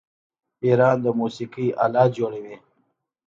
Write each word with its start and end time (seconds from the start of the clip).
ایران 0.65 0.97
د 1.03 1.07
موسیقۍ 1.19 1.67
الات 1.83 2.09
جوړوي. 2.17 2.55